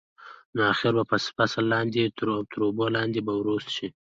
نو 0.55 0.61
اخر 0.73 0.93
به 0.97 1.03
فصل 1.39 1.63
لاندې 1.73 1.99
او 2.35 2.41
تر 2.51 2.57
اوبو 2.65 2.85
لاندې 2.95 3.19
به 3.25 3.33
وروست 3.35 3.69
شي. 3.77 3.87